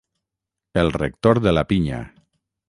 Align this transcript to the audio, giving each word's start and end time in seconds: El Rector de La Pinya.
El 0.83 0.91
Rector 0.93 1.41
de 1.41 1.51
La 1.53 1.67
Pinya. 1.73 2.01